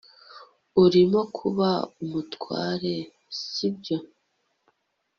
urimo 0.83 1.19
kuba 1.37 1.69
umutware, 2.03 2.95
sibyo 3.41 3.97